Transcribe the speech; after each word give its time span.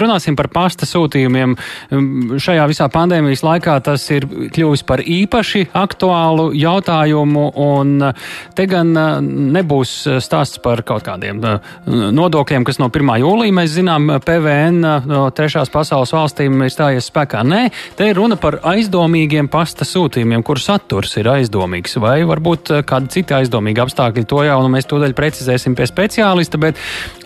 Runāsim 0.00 0.36
par 0.38 0.48
pasta 0.52 0.88
sūtījumiem. 0.88 1.56
Šajā 2.40 2.66
visā 2.70 2.88
pandēmijas 2.92 3.44
laikā 3.44 3.76
tas 3.84 4.04
ir 4.14 4.26
kļuvis 4.26 4.84
par 4.88 5.02
īpaši 5.04 5.66
aktuālu 5.76 6.50
jautājumu, 6.56 7.46
un 7.60 8.10
te 8.56 8.66
gan 8.70 8.92
nebūs 9.56 9.94
stāsts 10.24 10.60
par 10.64 10.82
kaut 10.86 11.04
kādiem 11.06 11.42
nodokļiem, 11.86 12.64
kas 12.68 12.80
no 12.80 12.88
1. 12.90 13.12
jūlija 13.22 13.56
mēs 13.60 13.74
zinām, 13.76 14.08
PVN 14.24 14.80
no 15.10 15.22
trešās 15.36 15.72
pasaules 15.72 16.12
valstīm 16.14 16.64
ir 16.64 16.72
stājies 16.72 17.10
spēkā. 17.10 17.42
Nē, 17.46 17.62
te 17.98 18.10
ir 18.10 18.18
runa 18.18 18.38
par 18.40 18.60
aizdomīgiem 18.72 19.50
pasta 19.52 19.86
sūtījumiem, 19.88 20.44
kur 20.46 20.60
saturs 20.62 21.16
ir 21.20 21.28
aizdomīgs, 21.30 21.96
vai 22.02 22.20
varbūt 22.28 22.72
kādi 22.88 23.12
citi 23.16 23.36
aizdomīgi 23.36 23.84
apstākļi. 23.84 24.26
To 24.30 24.44
jau 24.46 24.58
nu, 24.64 24.70
mēs 24.72 24.88
tūdaļ 24.90 25.14
precizēsim 25.18 25.76
pie 25.78 25.86
speciālista, 25.90 26.60
bet 26.60 26.78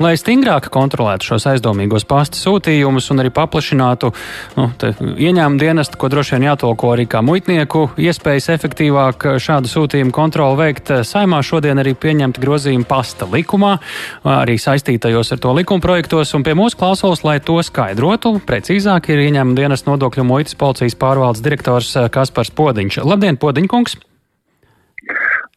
lai 0.03 0.15
stingrāk 0.19 0.71
kontrolētu 0.75 1.33
šos 1.33 1.49
aizdomīgos 1.55 2.07
pasta 2.09 2.39
sūtījumus, 2.39 2.64
sūtījumus 2.65 3.11
un 3.13 3.21
arī 3.21 3.31
paplašinātu 3.35 4.11
nu, 4.57 4.69
ieņēmumu 4.73 5.61
dienestu, 5.61 5.99
ko 5.99 6.09
droši 6.09 6.37
vien 6.37 6.49
jātolko 6.49 6.95
arī 6.95 7.07
kā 7.07 7.21
muitnieku 7.23 7.91
iespējas 8.01 8.49
efektīvāk 8.55 9.39
šādu 9.39 9.69
sūtījumu 9.69 10.13
kontroli 10.15 10.57
veikt. 10.57 10.93
Saimā 11.05 11.43
šodien 11.45 11.79
arī 11.79 11.95
pieņemti 11.95 12.41
grozījumi 12.41 12.89
pasta 12.89 13.29
likumā, 13.29 13.77
arī 14.25 14.57
saistītajos 14.59 15.35
ar 15.35 15.43
to 15.43 15.53
likuma 15.55 15.85
projektos, 15.85 16.35
un 16.35 16.45
pie 16.45 16.57
mūsu 16.57 16.79
klausos, 16.81 17.25
lai 17.25 17.41
to 17.45 17.61
skaidrotu, 17.63 18.39
precīzāk 18.47 19.11
ir 19.13 19.27
ieņēmuma 19.29 19.59
dienas 19.59 19.85
nodokļu 19.89 20.25
muitas 20.25 20.57
policijas 20.57 20.97
pārvaldes 20.97 21.45
direktors 21.45 21.93
Kaspars 22.15 22.53
Podiņš. 22.55 23.03
Labdien, 23.05 23.41
Podiņkungs! 23.41 23.99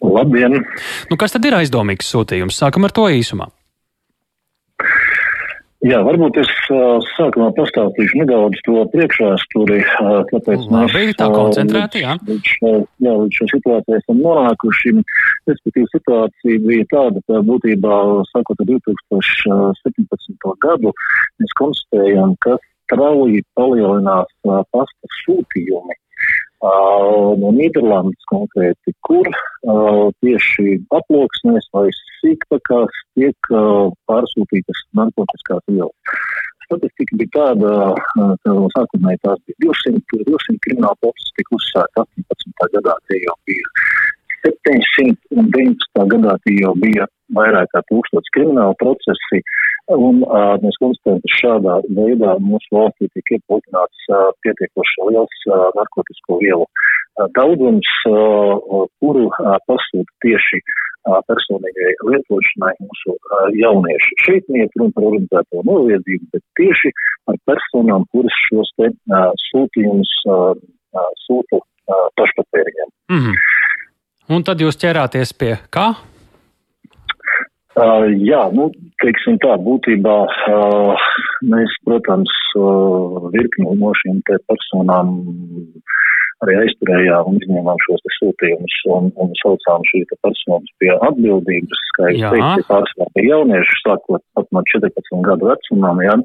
Labdien! 0.03 0.59
Nu, 1.09 1.17
kas 1.17 1.33
tad 1.33 1.45
ir 1.47 1.55
aizdomīgs 1.57 2.09
sūtījums? 2.11 2.59
Sākam 2.59 2.85
ar 2.85 2.93
to 2.93 3.07
īsumā. 3.09 3.47
Jā, 5.87 5.99
varbūt 6.03 6.37
es 6.41 6.49
uh, 6.73 6.97
sākumā 7.15 7.47
pastāstīšu 7.55 8.19
nedaudz 8.21 8.59
to 8.65 8.81
priekšvēsturi, 8.91 9.77
uh, 9.83 10.17
kāpēc 10.31 10.65
mēs 10.73 10.95
tā 11.19 11.27
koncentrēti, 11.31 12.01
jā. 12.03 12.15
Līdz, 12.27 12.49
jā, 13.05 13.13
līdz 13.21 13.37
šo 13.39 13.47
situāciju 13.53 13.99
esam 14.01 14.19
nonākuši. 14.25 14.95
Respektīvi 15.47 15.87
situācija 15.93 16.63
bija 16.65 16.87
tāda, 16.91 17.21
ka 17.29 17.43
būtībā, 17.51 17.99
sākot 18.33 18.63
ar 18.65 18.69
2017. 18.71 20.49
gadu, 20.65 20.91
mēs 21.39 21.55
konstatējam, 21.61 22.35
ka 22.43 22.57
strauji 22.87 23.45
palielinās 23.55 24.33
pasta 24.43 25.15
sūtījumi 25.21 25.95
no 26.61 27.51
Nīderlandes 27.53 28.29
konkrēti, 28.31 28.93
kur 29.05 29.27
uh, 29.29 30.09
tieši 30.23 30.79
aploksnēs 30.89 31.69
vai 31.73 31.87
sīkpakās 32.21 33.01
tiek 33.15 33.51
uh, 33.53 33.93
pārsūtītas 34.09 34.83
narkotiskās 34.97 35.63
vielas. 35.69 36.17
Statistika 36.67 37.15
bija 37.15 37.31
tāda, 37.31 37.69
ka 38.43 38.55
sākotnēji 38.75 39.21
tās 39.23 39.39
bija 39.47 39.69
200, 39.69 40.23
200 40.27 40.59
krimināla 40.65 40.99
procesi 40.99 41.37
tika 41.37 41.55
uzsākta 41.55 42.03
18. 42.03 42.71
gadā, 42.75 42.97
tie 43.07 43.21
jau 43.23 43.37
bija 43.47 43.71
719. 44.45 46.07
gadā, 46.13 46.35
tie 46.45 46.57
jau 46.61 46.73
bija 46.81 47.07
vairāk 47.35 47.71
kā 47.73 47.81
tūkstots 47.91 48.33
krimināla 48.35 48.75
procesi. 48.81 49.41
Un 49.93 50.23
uh, 50.27 50.55
mēs 50.63 50.75
konstatējam, 50.81 51.21
ka 51.23 51.37
šādā 51.39 51.75
veidā 51.95 52.33
mūsu 52.43 52.75
valstī 52.75 53.07
tiek 53.13 53.37
iepludināts 53.37 54.09
uh, 54.11 54.29
pietiekoši 54.43 55.07
liels 55.11 55.45
uh, 55.47 55.69
narkotisko 55.77 56.39
vielu 56.41 56.65
uh, 56.67 57.29
daudzums, 57.37 57.93
uh, 58.11 58.83
kuru 58.99 59.29
uh, 59.29 59.55
pasūta 59.69 60.11
tieši 60.25 60.59
uh, 60.59 61.21
personīgai 61.29 61.93
lietošanai 62.11 62.73
mūsu 62.83 63.15
uh, 63.15 63.47
jaunieši. 63.55 64.19
Šeit 64.25 64.51
neiet 64.51 64.75
runa 64.75 64.95
par 64.97 65.07
organizēto 65.11 65.63
noviedzību, 65.71 66.31
bet 66.35 66.43
tieši 66.59 66.91
par 67.29 67.39
personām, 67.47 68.07
kuras 68.11 68.43
šos 68.49 68.75
te 68.75 68.91
uh, 68.91 69.31
sūtījumus 69.47 70.13
uh, 70.27 70.51
sūta 71.23 71.63
uh, 71.63 72.07
pašpatēriņiem. 72.19 72.91
Mm 73.15 73.23
-hmm. 73.23 73.46
Un 74.27 74.43
tad 74.43 74.59
jūs 74.59 74.79
ķerāties 74.79 75.33
pie 75.39 75.55
kā? 75.71 75.93
Uh, 77.77 78.07
jā, 78.25 78.41
nu, 78.57 78.71
teiksim 79.03 79.37
tā, 79.43 79.53
būtībā 79.61 80.15
uh, 80.25 81.09
mēs, 81.45 81.75
protams, 81.85 82.31
uh, 82.57 83.27
virkni 83.35 83.69
no 83.77 83.91
šīm 84.01 84.23
te 84.25 84.39
personām 84.49 85.13
arī 86.45 86.57
aizturējām 86.63 87.29
un 87.29 87.37
izņēmām 87.39 87.79
šos 87.85 88.03
te 88.03 88.13
sūtījumus 88.17 88.75
un, 88.93 89.09
un 89.21 89.31
saucām 89.39 89.85
šī 89.89 90.03
te 90.09 90.17
personas 90.25 90.73
pie 90.81 90.91
atbildības, 90.95 91.81
kā 91.97 92.11
jau 92.13 92.33
teicu, 92.33 92.67
pārsvarā 92.69 93.09
bija 93.15 93.37
jaunieši, 93.37 93.79
sākot 93.85 94.25
pat 94.37 94.53
no 94.53 94.65
14 94.73 95.25
gadu 95.29 95.49
vecumam, 95.49 96.03
jā. 96.05 96.17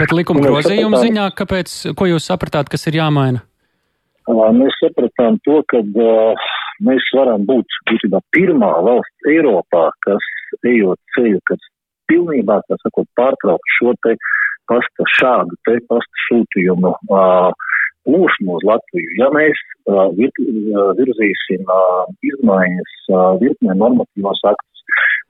Bet 0.00 0.14
likuma 0.14 0.42
grozījuma 0.46 1.02
ziņā, 1.04 1.30
kāpēc, 1.38 1.78
ko 1.98 2.10
jūs 2.14 2.26
sapratāt, 2.30 2.70
kas 2.72 2.90
ir 2.90 3.02
jāmaina? 3.02 3.44
Uh, 4.30 4.48
mēs 4.54 4.76
sapratām 4.78 5.40
to, 5.46 5.58
ka 5.70 5.80
uh, 5.82 6.50
mēs 6.86 7.08
varam 7.16 7.42
būt 7.48 7.78
būtībā 7.90 8.20
pirmā 8.34 8.70
valsts 8.86 9.30
Eiropā, 9.32 9.88
kas 10.06 10.28
ejot 10.68 11.00
ceļu, 11.16 11.40
kas 11.50 11.66
pilnībā, 12.10 12.60
tā 12.68 12.78
sakot, 12.84 13.08
pārtraukt 13.18 13.76
šo 13.78 13.94
te 14.06 14.14
pasta, 14.70 15.08
šādu 15.18 15.58
te 15.66 15.78
pasta 15.90 16.26
sūtījumu 16.28 16.94
uh, 16.94 17.50
plūsmu 18.06 18.58
uz 18.58 18.66
Latviju. 18.66 19.16
Ja 19.20 19.30
mēs 19.34 19.58
uh, 19.90 20.08
vir, 20.18 20.30
uh, 20.38 20.92
virzīsim 20.98 21.66
uh, 21.66 22.06
izmaiņas 22.30 22.94
uh, 23.10 23.28
virknē 23.42 23.76
normatīvos 23.78 24.42
aktus, 24.52 24.71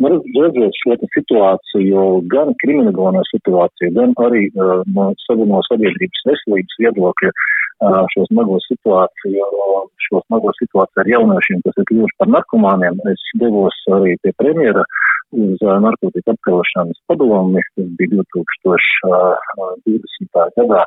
nu, 0.00 0.08
redzot 0.40 0.78
šo 0.80 0.96
situāciju, 1.16 2.04
gan 2.32 2.52
kriminālo 2.62 3.22
situāciju, 3.30 3.92
gan 3.98 4.14
arī 4.26 4.46
uh, 4.54 4.80
no, 4.96 5.10
no 5.52 5.62
sabiedrības 5.68 6.24
veselības 6.30 6.78
viedokļa, 6.84 7.32
uh, 7.32 8.02
šo 8.14 8.26
smago 8.30 8.58
situāciju, 8.66 9.48
šo 10.08 10.22
smago 10.26 10.50
situāciju 10.60 11.04
ar 11.04 11.12
jauniešiem, 11.14 11.64
kas 11.66 11.80
ir 11.80 11.88
kļuvuši 11.90 12.20
par 12.20 12.28
narkomāniem, 12.36 13.00
es 13.12 13.22
devos 13.42 13.76
arī 13.98 14.12
pie 14.22 14.32
premjera 14.40 14.84
uz 15.32 15.58
narkotiku 15.84 16.34
apkarošanas 16.34 16.98
padomi, 17.08 17.62
kas 17.72 17.86
bija 17.98 18.20
2020. 18.20 20.40
gadā, 20.58 20.82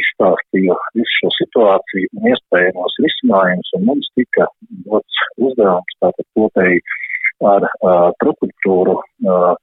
izstāstīju 0.00 0.74
visu 0.98 1.14
šo 1.20 1.30
situāciju 1.38 2.06
un 2.18 2.22
iespējamos 2.32 2.92
risinājumus, 3.04 3.68
un 3.78 3.82
mums 3.90 4.08
tika 4.18 4.44
dots 4.88 5.16
uzdevums 5.38 5.94
tātad 6.02 6.26
kopēji 6.34 6.82
ar 7.48 7.66
uh, 7.68 8.10
prokuratūru 8.22 8.96
uh, 8.98 9.54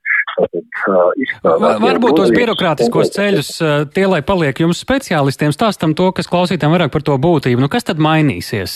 izstrādāt. 1.22 1.82
Varbūt 1.84 2.18
tos 2.18 2.32
birokrātiskos 2.34 3.12
ceļus, 3.14 3.50
tie, 3.94 4.06
lai 4.10 4.22
paliek 4.26 4.62
jums 4.64 4.80
speciālistiem, 4.82 5.54
stāstam 5.54 5.96
to, 5.98 6.10
kas 6.16 6.30
klausītājiem 6.32 6.76
vairāk 6.76 6.94
par 6.94 7.06
to 7.06 7.18
būtību. 7.22 7.62
Nu, 7.62 7.70
kas 7.72 7.86
tad 7.88 8.02
mainīsies? 8.02 8.74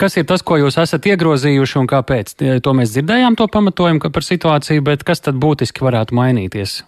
Kas 0.00 0.16
ir 0.16 0.26
tas, 0.30 0.44
ko 0.46 0.58
jūs 0.62 0.80
esat 0.80 1.06
iegrozījuši 1.12 1.78
un 1.82 1.90
kāpēc? 1.90 2.34
To 2.64 2.74
mēs 2.76 2.94
dzirdējām, 2.96 3.36
to 3.38 3.50
pamatojumu 3.52 4.10
par 4.10 4.26
situāciju, 4.26 4.86
bet 4.86 5.04
kas 5.06 5.22
tad 5.26 5.38
būtiski 5.40 5.84
varētu 5.86 6.16
mainīties? 6.16 6.80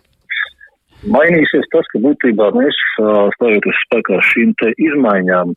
Mainīsies 1.03 1.67
tas, 1.75 1.87
ka 1.93 1.99
būtībā 2.03 2.53
mēs 2.55 2.77
stājot 3.37 3.69
uz 3.69 3.79
spēkā 3.87 4.21
šīm 4.33 4.53
te 4.63 4.71
izmaiņām, 4.79 5.55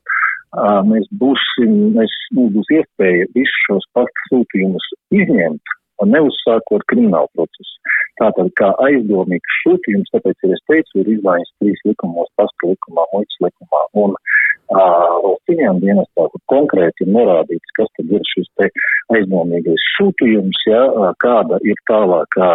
mēs 0.90 1.08
būsim, 1.22 1.74
mēs, 1.98 2.14
mums 2.36 2.54
būs 2.58 2.74
iespēja 2.80 3.32
visus 3.38 3.64
šos 3.68 3.88
pasta 3.98 4.30
sūtījumus 4.32 4.92
izņemt 5.16 5.76
un 6.04 6.12
neuzsākot 6.12 6.84
kriminālu 6.92 7.30
procesu. 7.38 7.94
Tātad 8.20 8.52
kā 8.60 8.72
aizdomīgs 8.84 9.60
sūtījums, 9.64 10.12
tāpēc, 10.16 10.40
ja 10.44 10.56
es 10.56 10.64
teicu, 10.72 11.02
ir 11.02 11.14
izmaiņas 11.18 11.54
trīs 11.62 11.82
likumos, 11.88 12.32
pasta 12.40 12.72
likumā, 12.72 13.08
muitas 13.14 13.40
likumā 13.44 13.82
un 14.04 14.16
valsts 14.16 15.46
cīņām 15.50 15.80
dienestā, 15.84 16.26
kur 16.32 16.42
konkrēti 16.52 17.06
ir 17.06 17.12
norādīts, 17.14 17.74
kas 17.78 17.90
tad 17.98 18.12
ir 18.12 18.24
šis 18.32 18.48
te 18.58 18.70
aizdomīgais 19.16 19.84
sūtījums, 19.96 20.62
ja, 20.70 20.82
kāda 21.22 21.60
ir 21.64 21.78
tālākā 21.90 22.50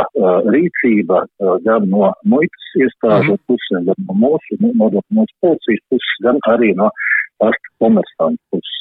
rīcība 0.50 1.22
gan 1.66 1.88
no 1.92 2.10
muitas 2.24 2.66
iestāžu 2.76 3.36
mhm. 3.36 3.42
puses, 3.46 3.86
gan 3.86 4.06
no 4.08 4.18
mūsu, 4.24 4.58
no, 4.60 4.90
no 4.90 5.04
mūsu 5.14 5.34
policijas 5.44 5.84
puses, 5.92 6.16
gan 6.26 6.40
arī 6.50 6.74
no 6.78 6.90
pasta 7.40 7.72
komersantu 7.80 8.40
puses. 8.52 8.76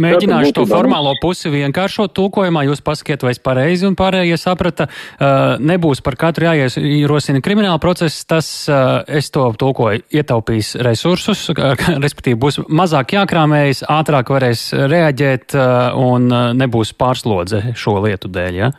Mēģināšu 0.00 0.52
to 0.54 0.64
formālo 0.70 1.14
pusi 1.22 1.50
vienkāršot 1.52 2.14
tulkojumā, 2.14 2.64
jūs 2.68 2.82
pasakiet, 2.84 3.24
vai 3.26 3.34
es 3.34 3.40
pareizi 3.42 3.88
un 3.88 3.96
pārējie 3.98 4.38
saprata, 4.40 4.86
uh, 4.86 5.56
nebūs 5.58 6.02
par 6.04 6.18
katru 6.20 6.48
jāierosina 6.48 7.42
krimināla 7.44 7.80
process, 7.82 8.22
tas, 8.30 8.48
uh, 8.70 9.02
es 9.08 9.32
to 9.34 9.46
tulkoju, 9.60 10.04
ietaupīs 10.14 10.74
resursus, 10.86 11.48
respektīvi 12.04 12.38
būs 12.46 12.62
mazāk 12.68 13.16
jākrāmējas, 13.18 13.84
ātrāk 13.90 14.34
varēs 14.36 14.68
reaģēt 14.94 15.58
uh, 15.58 15.98
un 15.98 16.30
nebūs 16.58 16.94
pārslodze 16.98 17.74
šo 17.78 17.98
lietu 18.06 18.30
dēļ, 18.32 18.60
ja? 18.62 18.72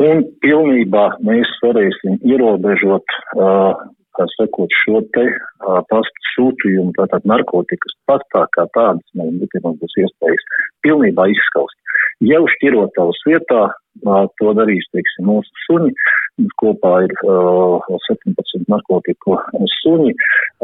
Un 0.00 0.22
pilnībā 0.40 1.08
mēs 1.20 1.50
varēsim 1.60 2.22
ierobežot 2.24 3.18
uh, 3.36 3.74
kā 4.18 4.26
sekot 4.36 4.74
šo 4.84 5.02
te 5.16 5.26
uh, 5.28 5.80
pastu 5.90 6.26
sūtījumu, 6.32 6.94
tātad 6.98 7.28
narkotikas 7.28 7.96
pastā 8.10 8.46
kā 8.56 8.66
tādas, 8.76 9.06
mēs 9.18 9.36
būtībā 9.42 9.74
būs 9.82 10.00
iespējas 10.04 10.48
pilnībā 10.86 11.28
izskaust. 11.34 11.78
Jau 12.22 12.44
šķirotavas 12.54 13.24
vietā 13.26 13.62
To 14.40 14.52
darīs, 14.56 14.86
teiksim, 14.94 15.26
mūsu 15.28 15.64
suņi. 15.66 15.92
Mums 16.40 16.54
kopā 16.62 16.92
ir 17.04 17.12
uh, 17.28 17.90
17 18.08 18.64
narkotiku 18.72 19.36
suņi, 19.74 20.14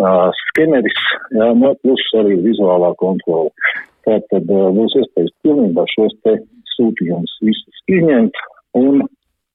uh, 0.00 0.30
skeneris, 0.40 1.02
jā, 1.36 1.50
no 1.60 1.74
plus 1.84 2.02
arī 2.18 2.38
vizuālā 2.46 2.94
kontrola. 3.02 3.52
Tātad 4.08 4.48
uh, 4.48 4.70
būs 4.74 4.96
iespējas 5.02 5.34
pilnībā 5.44 5.84
šos 5.92 6.16
te 6.24 6.38
sūtījumus 6.74 7.36
visus 7.44 7.84
izņemt 7.92 8.42
un 8.80 9.04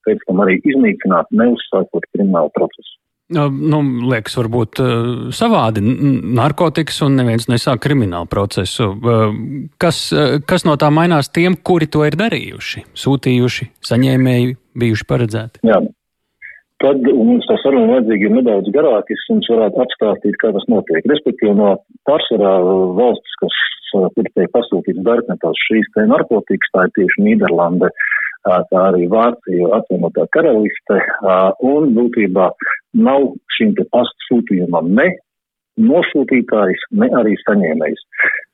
pēc 0.06 0.22
tam 0.28 0.44
arī 0.44 0.60
iznīcināt, 0.62 1.34
neuzsākot 1.34 2.06
kriminālu 2.14 2.54
procesu. 2.54 2.94
Nu, 3.32 3.78
liekas, 4.10 4.34
varbūt 4.36 4.80
savādi 5.32 5.80
narkotikas 5.80 6.98
un 7.06 7.16
neviens 7.16 7.48
nesāk 7.48 7.80
kriminālu 7.86 8.28
procesu. 8.28 8.90
Kas, 9.80 10.00
kas 10.44 10.66
no 10.68 10.76
tā 10.76 10.90
mainās 10.92 11.32
tiem, 11.32 11.56
kuri 11.56 11.88
to 11.88 12.04
ir 12.04 12.18
darījuši, 12.20 12.84
sūtījuši, 13.00 13.70
saņēmēji, 13.88 14.56
bijuši 14.76 15.08
paredzēti? 15.08 15.64
Jā. 15.64 15.80
Tad 16.84 17.00
mums 17.00 17.46
tā 17.48 17.56
saruna 17.62 17.94
vajadzīga 17.94 18.28
ir 18.28 18.34
nedaudz 18.34 18.68
garāka, 18.74 19.14
es 19.14 19.22
jums 19.30 19.48
varētu 19.48 19.80
apstāstīt, 19.86 20.36
kā 20.42 20.50
tas 20.52 20.66
notiek. 20.68 21.06
Respektīvi, 21.08 21.54
no 21.56 21.70
pārsvarā 22.04 22.58
valsts, 22.98 23.38
kas 23.40 23.56
kur 23.94 24.28
tiek 24.34 24.50
pasūtīts 24.52 25.04
darbmetās 25.06 25.60
šīs 25.68 25.88
te 25.94 26.04
narkotikas, 26.10 26.72
tā 26.74 26.86
ir 26.88 26.94
tieši 26.98 27.24
Nīderlande, 27.24 27.90
kā 28.44 28.80
arī 28.80 29.08
Vācija, 29.12 29.70
apvienotā 29.78 30.26
karaliste, 30.36 31.00
un 31.72 31.92
būtībā 31.96 32.48
nav 33.06 33.30
šim 33.56 33.74
te 33.78 33.86
pastu 33.94 34.28
sūtījumam 34.30 34.92
ne 34.98 35.10
nosūtītājs, 35.80 36.82
ne 37.00 37.08
arī 37.18 37.34
saņēmējs. 37.42 38.02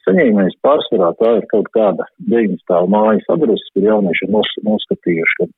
Saņēmējs 0.06 0.56
pārsvarā 0.64 1.10
tā 1.20 1.34
ir 1.40 1.44
kaut 1.50 1.68
kāda 1.76 2.06
9 2.32 2.56
stāvu 2.62 2.88
mājas 2.94 3.26
adrese, 3.34 3.66
kur 3.74 3.84
jaunieši 3.84 4.30
nos, 4.32 4.48
noskatījuši, 4.64 5.36
ka 5.42 5.48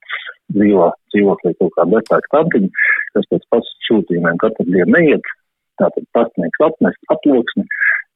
dzīvo 0.57 0.89
dzīvoklī 1.15 1.55
kaut 1.61 1.77
kāda 1.77 2.01
vecāka 2.01 2.33
tantiņa, 2.35 2.89
kas 3.15 3.31
pēc 3.31 3.47
pastu 3.55 3.87
sūtījumiem 3.89 4.43
katru 4.43 4.67
dienu 4.73 4.91
neiet, 4.97 5.31
tātad 5.81 6.07
pastnieks 6.17 6.65
atnest 6.67 7.15
aploksni, 7.15 7.65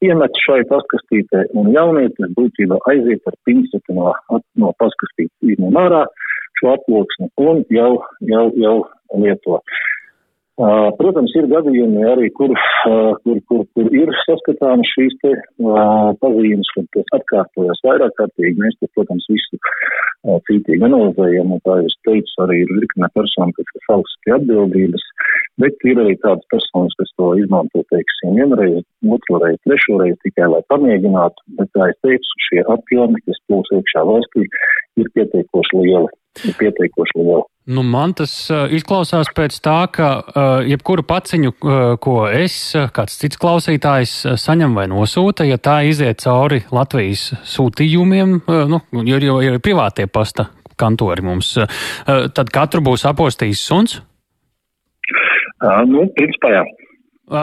iemet 0.04 0.40
šai 0.44 0.62
paskastītē, 0.70 1.46
un 1.58 1.72
jaunietis 1.74 2.32
būtībā 2.36 2.78
aiziet 2.92 3.30
ar 3.30 3.36
pincetu 3.48 3.96
no, 3.96 4.12
no 4.60 4.72
paskastītes 4.82 5.54
izņem 5.54 5.78
ārā 5.80 6.04
šo 6.60 6.74
aploksni 6.76 7.30
un 7.40 7.64
jau, 7.72 7.92
jau, 8.28 8.46
jau 8.60 8.76
lieto. 9.16 9.60
Protams, 10.56 11.34
ir 11.36 11.50
gadījumi 11.50 12.04
arī, 12.08 12.30
kur, 12.32 12.54
kur, 13.24 13.40
kur, 13.48 13.64
kur 13.76 13.90
ir 13.92 14.12
saskatāmas 14.22 14.88
šīs 14.94 15.12
te 15.20 15.34
pazīmes, 16.22 16.70
kad 16.72 16.88
tas 16.96 17.12
atkārtojas 17.18 17.82
vairāk 17.84 18.14
kārtīgi. 18.16 18.56
Mēs 18.62 18.78
te, 18.80 18.88
protams, 18.96 19.26
visu 19.28 19.60
cītīgi 20.48 20.88
analizējam, 20.88 21.52
un 21.52 21.60
tā 21.68 21.76
es 21.84 21.98
teicu, 22.08 22.32
arī 22.46 22.62
ir 22.64 22.72
virkne 22.72 23.10
personu, 23.12 23.52
kas 23.58 23.76
ir 23.76 23.84
sauks 23.84 24.16
pie 24.24 24.32
atbildības, 24.38 25.04
bet 25.60 25.88
ir 25.92 26.00
arī 26.06 26.16
tādas 26.24 26.48
personas, 26.54 26.96
kas 27.02 27.12
to 27.20 27.34
izmanto, 27.42 27.84
teiksim, 27.92 28.40
vienreiz, 28.40 28.80
otru 29.04 29.42
reizi, 29.44 29.60
trešo 29.68 30.00
reizi 30.00 30.20
tikai, 30.24 30.48
lai 30.54 30.64
pamēģinātu, 30.72 31.50
bet, 31.60 31.74
kā 31.76 31.92
es 31.92 32.00
teicu, 32.06 32.44
šie 32.48 32.64
apjomi, 32.72 33.20
kas 33.28 33.44
plūs 33.44 33.76
iekšā 33.76 34.08
valstī, 34.08 34.48
ir 35.04 35.12
pietiekoši 35.12 35.84
lieli. 35.84 36.16
Ir 36.44 36.56
pietiekoši 36.58 37.20
lieli. 37.20 37.44
Nu, 37.66 37.82
man 37.82 38.12
tas 38.14 38.32
uh, 38.52 38.68
izklausās 38.70 39.26
pēc 39.34 39.56
tā, 39.64 39.78
ka 39.90 40.08
uh, 40.20 40.42
jebkuru 40.70 41.02
paciņu, 41.06 41.50
uh, 41.50 41.78
ko 42.02 42.14
es, 42.30 42.54
kāds 42.94 43.16
cits 43.18 43.40
klausītājs, 43.42 44.12
saņem 44.38 44.76
vai 44.78 44.84
nosūta, 44.92 45.46
ja 45.48 45.58
tā 45.58 45.80
iziet 45.88 46.22
cauri 46.22 46.62
Latvijas 46.70 47.32
sūtījumiem, 47.56 48.36
nu, 48.70 48.80
jo, 49.02 49.18
jo 49.18 49.40
ir 49.42 49.58
privātie 49.64 50.06
pasta 50.06 50.50
kantori 50.78 51.24
mums, 51.24 51.54
tad 52.04 52.50
katru 52.52 52.82
būs 52.84 53.06
apostījis 53.08 53.62
suns? 53.64 53.96
Nu, 55.88 56.04
principā 56.14 56.52
jā. 56.52 56.64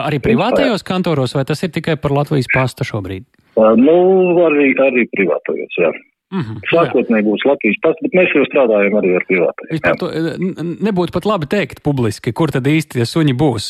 Arī 0.04 0.22
privātajos 0.24 0.86
kantoros, 0.88 1.34
vai 1.36 1.44
tas 1.50 1.66
ir 1.66 1.74
tikai 1.74 1.98
par 2.00 2.14
Latvijas 2.16 2.48
pasta 2.54 2.86
šobrīd? 2.88 3.26
Nu, 3.58 3.98
arī, 4.46 4.70
arī 4.86 5.08
privātajos, 5.12 5.80
jā. 5.82 5.92
Mm 6.34 6.42
-hmm. 6.42 6.62
Sākotnēji 6.72 7.26
būs 7.28 7.44
Latvijas 7.46 7.76
pasta, 7.84 8.02
bet 8.02 8.16
mēs 8.18 8.32
jau 8.34 8.44
strādājam 8.48 8.96
arī 9.00 9.10
ar 9.18 9.26
privātajiem. 9.30 10.80
Nebūtu 10.88 11.14
pat 11.14 11.28
labi 11.30 11.46
teikt 11.46 11.84
publiski, 11.86 12.34
kur 12.34 12.50
tad 12.50 12.66
īsti 12.66 12.98
tie 12.98 13.06
suņi 13.06 13.36
būs. 13.38 13.70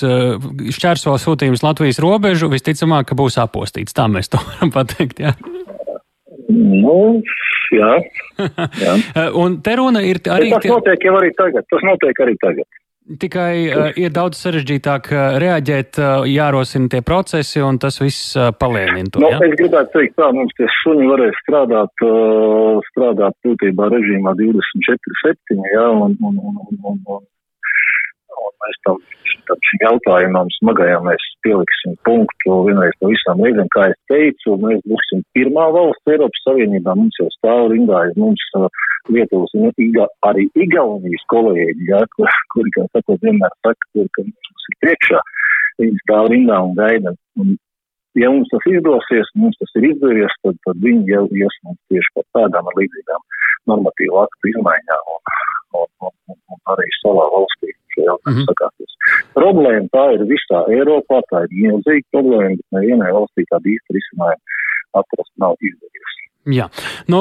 Šķērso 0.77 1.17
sūtījums 1.25 1.65
Latvijas 1.67 1.99
robežu, 1.99 2.47
visticamāk, 2.53 3.09
ka 3.09 3.19
būs 3.19 3.35
apostīts. 3.43 3.91
Tā 3.97 4.07
mēs 4.07 4.31
to 4.31 4.39
varam 4.47 4.71
pateikt, 4.71 5.19
jā. 5.19 5.35
Nu, 6.47 7.21
jā. 7.71 7.91
jā. 8.85 8.93
Un 9.43 9.59
te 9.65 9.75
runa 9.75 9.99
ir 10.01 10.23
arī. 10.23 10.49
Bet 10.55 10.63
tas 10.63 10.71
notiek 10.71 11.03
jau 11.03 11.15
arī 11.19 11.31
tagad. 11.35 11.67
Tas 11.67 11.83
notiek 11.83 12.23
arī 12.25 12.35
tagad. 12.39 12.67
Tikai 13.03 13.55
uh, 13.67 13.89
ir 13.99 14.13
daudz 14.15 14.39
sarežģītāk 14.39 15.09
uh, 15.11 15.23
reaģēt, 15.43 15.99
uh, 15.99 16.23
jārosina 16.29 16.87
tie 16.93 17.01
procesi, 17.03 17.59
un 17.59 17.75
tas 17.81 17.99
viss 17.99 18.31
uh, 18.39 18.53
palēnina 18.55 19.11
to. 19.11 19.19
Nu, 19.19 19.31
ja? 19.33 19.41
Es 19.43 19.57
gribētu 19.59 19.91
teikt, 19.97 20.15
tā 20.21 20.29
mums 20.31 20.55
tie 20.55 20.69
suņi 20.79 21.09
varēs 21.11 21.41
strādāt, 21.43 22.05
uh, 22.07 22.79
strādāt 22.93 23.35
būtībā 23.43 23.89
režīmā 23.91 24.35
24-7, 24.39 25.59
jā, 25.73 25.85
un, 25.91 26.15
un, 26.15 26.39
un, 26.39 26.61
un, 26.63 26.79
un, 26.93 27.03
un, 27.17 27.21
un 28.41 28.53
mēs 28.63 28.79
tam, 28.87 28.99
tam 29.49 29.67
jautājumam 29.83 30.49
smagajam 30.57 31.05
mēs 31.09 31.25
pieliksim 31.45 31.97
punktu 32.07 32.57
vienreiz 32.67 32.95
pa 32.99 33.11
visām 33.11 33.43
reizēm, 33.45 33.69
kā 33.75 33.87
es 33.91 33.99
teicu, 34.11 34.55
mēs 34.63 34.81
būsim 34.89 35.23
pirmā 35.37 35.67
valsts 35.75 36.13
Eiropas 36.13 36.45
Savienībā, 36.47 36.95
mums 36.99 37.19
jau 37.21 37.29
stāv 37.37 37.69
rindā, 37.73 38.05
mums 38.19 38.45
uh, 38.59 38.67
Lietuvas 39.11 39.51
un 39.59 39.71
Iga, 39.83 40.07
arī 40.29 40.47
Igaunijas 40.65 41.25
kolēģi, 41.33 41.91
kur, 42.15 42.31
kuri, 42.55 42.73
kā 42.77 42.87
sakot, 42.95 43.19
vienmēr 43.25 43.53
saka, 43.59 43.91
kur, 43.91 44.07
ka 44.15 44.25
mums 44.29 44.69
ir 44.71 44.79
priekšā, 44.85 45.21
viņi 45.83 46.01
stāv 46.05 46.31
rindā 46.31 46.61
un 46.63 46.75
gaida. 46.79 47.15
Un, 47.41 47.55
ja 48.19 48.31
mums 48.31 48.51
tas 48.53 48.67
izdosies, 48.71 49.31
mums 49.35 49.59
tas 49.59 49.75
ir 49.79 49.89
izdevies, 49.91 50.39
tad, 50.45 50.59
tad 50.67 50.79
viņi 50.85 51.15
jau 51.15 51.25
ies 51.41 51.59
mums 51.67 51.81
tieši 51.91 52.15
par 52.17 52.27
tādām 52.39 52.71
ar 52.71 52.79
līdzīgām 52.79 53.27
normatīvu 53.71 54.19
aktu 54.23 54.51
izmaiņām 54.53 55.13
un, 55.15 55.21
un, 55.81 55.89
un, 56.07 56.37
un, 56.37 56.59
arī 56.75 56.87
savā 57.01 57.27
valstī 57.35 57.73
mm 58.25 58.33
-hmm. 58.33 58.45
sakārtos. 58.49 58.97
Problēma 59.37 59.87
tā 59.95 60.05
ir 60.15 60.25
visā 60.33 60.63
Eiropā, 60.77 61.21
tā 61.31 61.45
ir 61.45 61.55
milzīga 61.63 62.07
problēma, 62.15 62.57
bet 62.59 62.79
nevienai 62.79 63.11
valstī 63.11 63.47
tādu 63.51 63.75
īstu 63.75 63.99
risinājumu 63.99 64.43
atrast 65.01 65.33
nav 65.37 65.55
izdevies. 65.59 65.93
Jā. 66.43 66.67
Nu, 67.07 67.19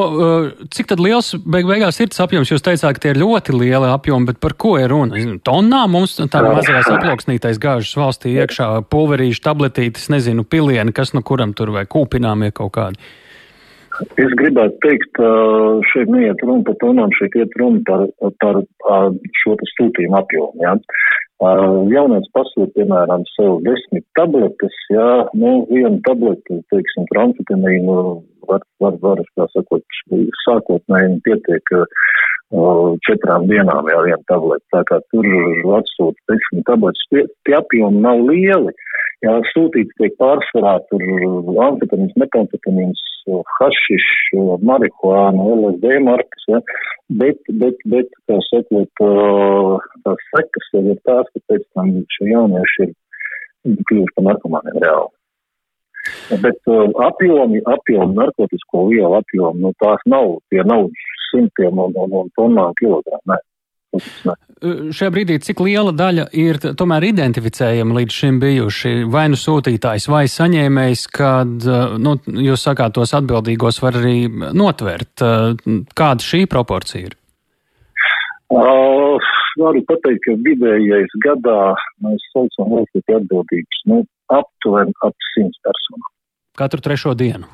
cik 0.74 0.88
tad 0.90 1.00
liels 1.02 1.36
beig 1.46 1.66
beigās 1.68 2.00
ir 2.02 2.10
tas 2.10 2.24
apjoms? 2.24 2.50
Jūs 2.50 2.64
teicāt, 2.66 2.96
ka 2.96 3.02
tie 3.04 3.12
ir 3.14 3.20
ļoti 3.22 3.54
lieli 3.54 3.86
apjomi, 3.86 4.26
bet 4.32 4.40
par 4.42 4.56
ko 4.58 4.74
ir 4.82 4.90
runa? 4.90 5.20
Tonnā 5.46 5.84
mums 5.90 6.16
tā 6.18 6.42
mazajās 6.42 6.90
aploksnītais 6.90 7.60
gāžas 7.62 7.94
valstī 7.94 8.34
iekšā 8.42 8.82
pulverīšu 8.90 9.44
tabletītes, 9.44 10.08
nezinu, 10.10 10.42
pilieni, 10.42 10.94
kas 10.96 11.14
no 11.14 11.22
kuram 11.22 11.54
tur 11.54 11.70
vai 11.70 11.86
kūpināmie 11.86 12.50
kaut 12.50 12.74
kādi. 12.74 12.98
Es 14.20 14.34
gribētu 14.38 14.78
teikt, 14.84 15.18
šeit 15.92 16.10
neiet 16.12 16.42
runa 16.46 16.66
par 16.66 16.78
tonām, 16.82 17.12
šeit 17.18 17.36
iet 17.38 17.54
runa 17.60 17.82
par, 17.86 18.06
par 18.42 18.60
šo 19.42 19.56
sūtījumu 19.76 20.18
apjomu. 20.20 20.64
Ja? 20.64 20.76
Jaunieks 21.90 22.30
pasūta, 22.36 22.70
piemēram, 22.76 23.24
sev 23.34 23.56
desmit 23.66 24.04
tabletes, 24.18 24.76
jā, 24.94 25.06
nu, 25.34 25.64
viena 25.72 25.98
tablete, 26.06 26.60
teiksim, 26.70 27.08
transitamīnu 27.10 27.96
var, 28.46 28.62
var, 28.82 28.98
var, 29.02 29.22
kā 29.34 29.48
sakot, 29.50 29.82
sākotnēji 30.44 31.18
pietiek 31.26 31.74
uh, 31.74 31.98
četrām 33.06 33.46
dienām 33.48 33.88
jau 33.88 34.02
viena 34.04 34.22
tablete, 34.28 34.64
tā 34.74 34.82
kā 34.88 34.98
tur 35.12 35.26
atsūta 35.78 36.18
desmit 36.28 36.66
tabletes, 36.68 37.06
tie, 37.10 37.26
tie 37.46 37.56
apjomi 37.56 38.02
nav 38.04 38.24
lieli. 38.28 38.74
Jā, 39.22 39.36
sūtīts 39.52 39.94
tiek 40.00 40.16
pārsvarā 40.18 40.80
tur 40.90 41.02
amfetamīns, 41.62 42.16
metamfetamīns, 42.18 43.02
hašiš, 43.60 44.06
marihuāna, 44.66 45.46
LSD 45.46 46.00
markas, 46.02 46.48
ja, 46.50 46.58
bet, 47.20 47.38
bet, 47.62 47.78
bet, 47.86 48.10
kā 48.26 48.40
sakot, 48.48 49.04
tās 50.02 50.26
sekas 50.32 50.68
jau 50.74 50.82
ir 50.90 50.98
tās, 51.06 51.30
ka 51.30 51.44
pēc 51.52 51.66
tam 51.70 51.94
šie 52.16 52.32
jaunieši 52.32 52.88
ir 52.88 53.78
kļuvuši 53.86 54.16
par 54.16 54.26
narkomāniem 54.32 54.82
reāli. 54.82 55.12
Bet 56.42 56.58
uh, 56.66 56.90
apjomi, 57.06 57.60
apjomi, 57.62 58.16
narkotisko 58.18 58.88
vielu 58.90 59.14
apjomi, 59.20 59.62
nu 59.62 59.70
tās 59.78 60.02
nav, 60.10 60.40
tie 60.50 60.64
nav 60.66 60.88
simtiem 61.32 61.80
un, 61.80 61.96
un, 61.96 62.20
un 62.22 62.30
tonnām 62.38 62.76
kilogramu. 62.78 63.40
Šajā 63.92 65.10
brīdī 65.12 65.36
cik 65.44 65.58
liela 65.66 65.92
daļa 65.92 66.28
ir 66.38 66.56
tomēr 66.78 67.04
identificējama 67.10 67.98
līdz 67.98 68.18
šim 68.20 68.38
bijuši 68.40 68.92
vai 69.12 69.26
nu 69.32 69.36
sūtītājs 69.36 70.06
vai 70.08 70.22
saņēmējs, 70.32 71.02
kad, 71.12 71.66
nu, 72.00 72.14
jūs 72.46 72.64
sakāt, 72.68 72.94
tos 72.96 73.12
atbildīgos 73.18 73.82
var 73.84 73.98
arī 74.00 74.30
notvert. 74.56 75.24
Kāda 75.98 76.24
šī 76.24 76.46
proporcija 76.48 77.10
ir? 77.10 77.18
Uh, 78.52 79.20
varu 79.60 79.80
pateikt, 79.88 80.24
ka 80.26 80.36
vidējais 80.46 81.12
gadā 81.24 81.72
mēs 82.04 82.24
saucam 82.32 82.72
valstī 82.76 83.02
atbildīgus, 83.16 83.82
nu, 83.88 84.02
aptuveni 84.32 84.92
ap 85.04 85.28
simts 85.32 85.60
personu. 85.64 86.08
Katru 86.60 86.84
trešo 86.84 87.16
dienu? 87.16 87.48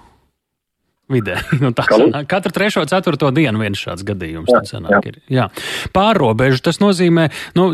Vidē. 1.13 1.39
Nu, 1.59 1.73
sanāk, 1.75 2.29
katru 2.31 2.53
trešo, 2.55 2.85
ceturto 2.89 3.31
dienu 3.35 3.59
viens 3.61 3.81
šāds 3.81 4.05
gadījums. 4.07 4.49
Jā, 4.53 4.61
sanāk, 4.69 5.09
jā. 5.09 5.11
Ir, 5.11 5.17
jā. 5.33 5.47
Pārrobežu 5.95 6.61
tas 6.65 6.79
nozīmē, 6.81 7.27
nu, 7.59 7.65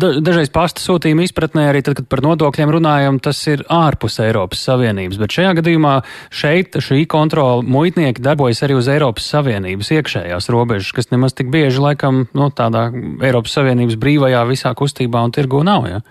da, 0.00 0.10
dažreiz 0.24 0.50
pasta 0.52 0.82
sūtījuma 0.82 1.22
izpratnē 1.24 1.68
arī 1.70 1.84
tad, 1.86 1.94
kad 2.00 2.08
par 2.10 2.24
nodokļiem 2.26 2.72
runājam, 2.74 3.20
tas 3.22 3.40
ir 3.50 3.62
ārpus 3.72 4.18
Eiropas 4.24 4.64
Savienības, 4.66 5.20
bet 5.22 5.36
šajā 5.38 5.54
gadījumā 5.60 5.94
šeit 6.34 6.80
šī 6.84 7.04
kontrola 7.10 7.62
muitnieki 7.62 8.24
darbojas 8.24 8.64
arī 8.66 8.80
uz 8.80 8.90
Eiropas 8.92 9.28
Savienības 9.30 9.92
iekšējās 9.98 10.50
robežas, 10.52 10.90
kas 10.96 11.12
nemaz 11.14 11.36
tik 11.38 11.52
bieži 11.54 11.84
laikam, 11.84 12.26
nu, 12.34 12.50
tādā 12.50 12.88
Eiropas 13.24 13.54
Savienības 13.60 14.00
brīvajā 14.00 14.42
visā 14.50 14.74
kustībā 14.76 15.22
un 15.24 15.36
tirgu 15.36 15.62
nav. 15.66 15.86
Ja? 15.88 16.02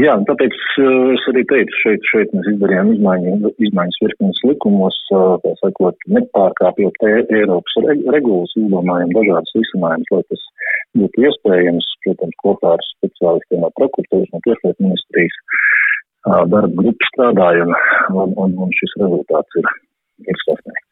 Jā, 0.00 0.14
tāpēc 0.24 0.54
uh, 0.80 1.10
es 1.12 1.24
arī 1.28 1.42
teicu, 1.50 1.74
šeit, 1.82 2.04
šeit 2.08 2.30
mēs 2.32 2.46
izdarījām 2.54 2.92
izmaiņu, 2.94 3.50
izmaiņas 3.66 3.98
virknes 4.04 4.38
likumos, 4.46 4.96
uh, 5.12 5.34
tā 5.42 5.50
sakot, 5.58 6.06
nepārkāpjot 6.14 6.96
e 7.08 7.10
Eiropas 7.40 7.74
regulas, 8.14 8.54
izdomājam 8.56 9.12
dažādas 9.16 9.52
risinājumus, 9.58 10.12
lai 10.14 10.22
tas 10.30 10.46
būtu 11.00 11.26
iespējams, 11.26 11.90
protams, 12.06 12.38
kopā 12.44 12.72
ar 12.78 12.86
speciālistiem 12.86 13.66
no 13.66 13.72
prokuratūras, 13.80 14.32
no 14.32 14.40
tiešlietu 14.46 14.86
ministrijas 14.86 15.36
uh, 15.42 16.46
darba 16.54 16.72
grupu 16.80 17.10
strādājam, 17.10 17.74
un, 18.14 18.36
un, 18.46 18.56
un 18.64 18.72
šis 18.78 18.96
rezultāts 19.02 19.60
ir, 19.60 19.72
ir 20.26 20.44
sasniegts. 20.44 20.86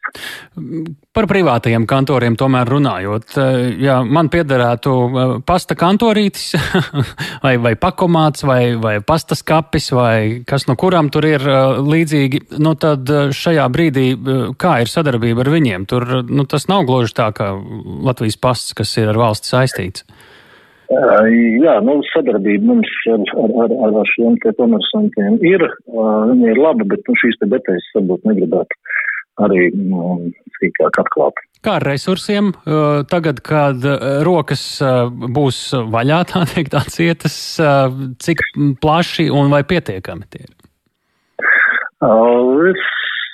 Par 1.13 1.27
privātajiem 1.29 1.85
kantoriem 1.89 2.35
tomēr 2.39 2.69
runājot, 2.69 3.35
ja 3.81 3.99
man 4.05 4.29
piederētu 4.31 4.93
eh, 4.93 5.33
pasta 5.45 5.75
kantorītis 5.79 6.55
vai, 7.45 7.55
vai 7.61 7.73
pakomāts 7.79 8.45
vai, 8.47 8.61
vai 8.81 8.97
pastas 9.05 9.43
kapis 9.45 9.91
vai 9.95 10.41
kas 10.47 10.65
no 10.69 10.75
kuram 10.79 11.11
tur 11.13 11.27
ir 11.29 11.45
eh, 11.45 11.81
līdzīgi, 11.85 12.41
nu 12.63 12.73
tad 12.79 13.09
eh, 13.09 13.29
šajā 13.35 13.67
brīdī 13.73 14.07
kā 14.59 14.79
ir 14.83 14.91
sadarbība 14.91 15.45
ar 15.45 15.53
viņiem? 15.53 15.87
Tur 15.89 16.07
nu, 16.25 16.47
tas 16.49 16.69
nav 16.71 16.87
gluži 16.89 17.15
tā 17.19 17.29
kā 17.35 17.51
Latvijas 18.09 18.39
pasts, 18.41 18.75
kas 18.77 18.95
ir 18.97 19.11
ar 19.13 19.19
valsts 19.19 19.53
saistīts. 19.53 20.07
Jā, 20.89 21.75
nu, 21.85 21.99
sadarbība 22.09 22.65
mums 22.71 22.89
ar, 23.13 23.21
ar, 23.37 23.73
ar, 23.85 23.97
ar 24.01 24.07
šiem 24.09 24.39
komersantiem 24.57 25.37
ir, 25.45 25.61
viņi 25.85 26.49
ir 26.49 26.61
laba, 26.63 26.87
bet 26.89 27.05
nu, 27.05 27.13
šīs 27.21 27.37
te 27.37 27.49
detaļas 27.51 27.91
varbūt 27.99 28.25
negribētu 28.25 28.79
arī 29.45 29.69
nu, 29.75 30.31
sīkāk 30.59 31.01
atklāt. 31.03 31.39
Kā 31.65 31.75
ar 31.79 31.83
resursiem? 31.83 32.53
Tagad, 33.11 33.41
kad 33.43 33.83
rokas 34.27 34.63
būs 35.35 35.59
vaļā, 35.91 36.21
tā 36.31 36.45
teikt, 36.53 36.77
atsietas, 36.79 37.35
cik 38.23 38.45
plaši 38.83 39.27
un 39.33 39.51
vai 39.51 39.65
pietiekami 39.67 40.29
tie 40.31 40.45
ir? 40.47 40.55
Es 42.69 42.85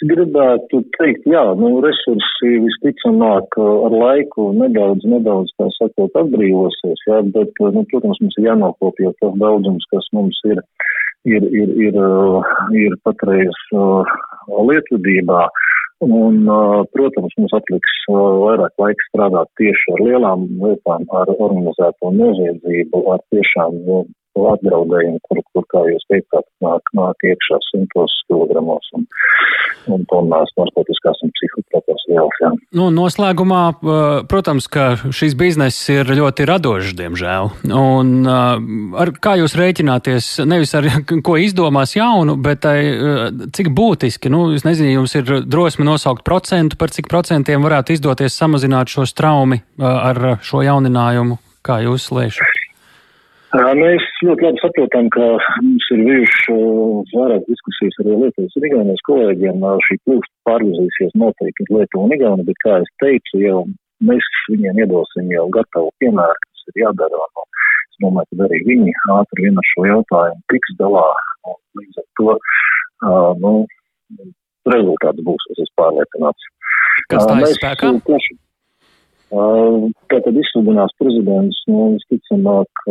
gribētu 0.10 0.82
teikt, 0.98 1.28
jā, 1.30 1.44
nu, 1.60 1.70
resursi 1.86 2.56
visticamāk 2.64 3.60
ar 3.62 3.94
laiku 3.94 4.50
nedaudz, 4.58 5.06
nedaudz, 5.10 5.54
tā 5.62 5.70
sakot, 5.78 6.18
atbrīvosies, 6.18 7.06
jā, 7.08 7.22
bet, 7.36 7.54
nu, 7.62 7.86
protams, 7.92 8.20
mums 8.24 8.40
ir 8.42 8.50
jānokopja 8.50 9.14
tas 9.22 9.38
daudzums, 9.42 9.86
kas 9.94 10.10
mums 10.18 10.42
ir, 10.50 10.62
ir, 11.30 11.46
ir, 11.62 11.78
ir, 11.88 12.02
ir 12.82 12.98
patreiz 13.06 13.62
lietvedībā. 14.50 15.46
Uh, 15.46 15.72
Un, 16.04 16.42
protams, 16.92 17.34
mums 17.40 17.54
atliks 17.56 17.94
vairāk 18.12 18.74
laika 18.82 19.08
strādāt 19.08 19.48
tieši 19.60 19.94
ar 19.96 20.04
lielām 20.04 20.44
lietām, 20.60 21.06
ar 21.16 21.32
organizēto 21.32 22.12
noziedzību, 22.12 23.06
ar 23.14 23.24
tiešām 23.32 23.80
apdraudējumu, 24.36 25.20
kur, 25.28 25.40
kur, 25.54 25.66
kā 25.72 25.82
jūs 25.88 26.04
teicāt, 26.12 26.46
nāk, 26.64 26.90
nāk 26.98 27.28
iekšā 27.30 27.60
simtos 27.70 28.14
kilogramos 28.30 28.90
un, 28.98 29.06
un 29.96 30.04
tonnās 30.12 30.52
narkotiskās 30.60 31.22
un 31.26 31.32
psihotropās 31.36 32.06
vielas. 32.10 32.40
Jā. 32.44 32.52
Nu, 32.78 32.90
noslēgumā, 32.96 33.62
protams, 34.32 34.68
ka 34.72 34.88
šīs 35.16 35.38
bizness 35.40 35.88
ir 35.94 36.12
ļoti 36.20 36.48
radošs, 36.50 36.96
diemžēl. 37.00 37.52
Un 37.72 38.14
ar, 38.28 39.14
kā 39.24 39.38
jūs 39.42 39.58
rēķināties, 39.60 40.32
nevis 40.48 40.76
ar 40.78 40.90
ko 41.28 41.38
izdomās 41.42 41.96
jaunu, 41.98 42.38
bet 42.42 42.68
ai, 42.70 42.80
cik 43.56 43.72
būtiski, 43.76 44.32
nu, 44.34 44.48
es 44.58 44.68
nezinu, 44.68 44.98
jums 45.00 45.16
ir 45.20 45.38
drosme 45.46 45.88
nosaukt 45.88 46.26
procentu, 46.28 46.80
par 46.82 46.94
cik 46.96 47.10
procentiem 47.12 47.64
varētu 47.66 47.96
izdoties 47.96 48.38
samazināt 48.38 48.92
šo 48.92 49.08
straumi 49.10 49.62
ar 49.80 50.38
šo 50.46 50.66
jauninājumu, 50.66 51.40
kā 51.66 51.82
jūs 51.86 52.10
slēšat? 52.12 52.55
Mēs 53.56 54.04
ļoti 54.26 54.44
labi 54.44 54.60
saprotam, 54.60 55.08
ka 55.14 55.26
mums 55.64 55.86
ir 55.96 56.02
bijušas 56.04 57.14
vairāk 57.16 57.46
diskusijas 57.48 58.00
arī 58.04 58.18
Lietuvas 58.24 58.58
un 58.60 58.68
Igaunijas 58.68 59.04
kolēģiem. 59.08 59.64
Šī 59.88 59.98
plūsta 60.04 60.50
pārvirzīsies 60.50 61.16
noteikti 61.22 61.64
uz 61.68 61.72
Lietuvu 61.78 62.04
un 62.08 62.16
Igauni, 62.18 62.46
bet, 62.50 62.60
kā 62.66 62.80
es 62.84 62.92
teicu, 63.04 63.40
jau 63.44 63.62
mēs 64.04 64.28
viņiem 64.52 64.82
iedosim 64.84 65.32
jau 65.32 65.46
gatavu 65.56 65.94
piemēru, 66.04 66.40
kas 66.50 66.68
ir 66.74 66.82
jādara. 66.84 67.28
No, 67.38 67.46
es 67.64 68.02
domāju, 68.04 68.32
ka 68.34 68.48
arī 68.50 68.62
viņi 68.68 68.96
ātri 69.16 69.48
vien 69.48 69.62
ar 69.62 69.70
šo 69.72 69.88
jautājumu 69.92 70.48
tiks 70.52 70.76
galā. 70.82 71.06
Līdz 71.80 72.02
ar 72.02 72.08
to, 72.20 72.40
uh, 72.40 73.30
nu, 73.40 73.54
rezultāts 74.74 75.28
būs, 75.30 75.52
es 75.54 75.64
esmu 75.64 75.80
pārliecināts. 75.84 76.50
Kas 77.14 77.30
tā 77.30 77.40
ir 77.40 77.56
spēkā? 77.56 77.94
Plaši, 78.10 78.40
Tātad 79.34 80.38
izsludinās 80.38 80.94
prezidents, 81.02 81.58
nu, 81.68 81.96
visticamāk, 81.96 82.84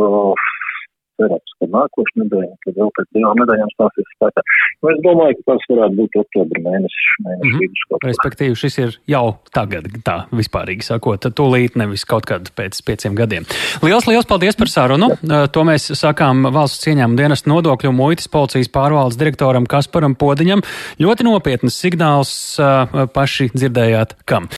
cerams, 1.20 1.54
ka 1.60 1.68
nākošu 1.70 2.22
nedēļu, 2.22 2.52
tad 2.66 2.78
vēl 2.80 2.90
pēc 2.98 3.08
divām 3.16 3.40
nedēļām 3.42 3.70
stāsies 3.74 4.10
spēkā. 4.16 4.44
Nu, 4.82 4.90
es 4.92 5.00
domāju, 5.04 5.36
ka 5.38 5.46
tas 5.52 5.66
varētu 5.70 5.98
būt 6.00 6.18
oktobra 6.22 6.62
mēnesis, 6.66 7.06
mēnesis 7.24 7.44
mm 7.44 7.54
-hmm. 7.54 7.62
vidus. 7.62 8.04
Respektīvi, 8.04 8.58
šis 8.62 8.78
ir 8.82 8.96
jau 9.14 9.24
tagad, 9.54 9.88
tā 10.06 10.16
vispārīgi 10.34 10.86
sakot, 10.86 11.28
tūlīt 11.40 11.78
nevis 11.80 12.04
kaut 12.08 12.28
kad 12.30 12.50
pēc 12.58 12.80
pieciem 12.86 13.16
gadiem. 13.18 13.48
Liels, 13.82 14.08
liels 14.10 14.28
paldies 14.28 14.58
par 14.58 14.70
sarunu. 14.72 15.10
Jā. 15.22 15.44
To 15.54 15.64
mēs 15.66 15.90
sakām 15.98 16.48
valsts 16.54 16.84
cieņām 16.84 17.16
dienas 17.16 17.46
nodokļu 17.46 17.92
muitas 17.92 18.28
policijas 18.28 18.68
pārvaldes 18.68 19.18
direktoram 19.20 19.66
Kasparam 19.70 20.16
Podiņam. 20.18 20.64
Ļoti 21.00 21.26
nopietnas 21.26 21.78
signāls 21.80 22.34
paši 23.14 23.50
dzirdējāt 23.54 24.16
kam. 24.28 24.48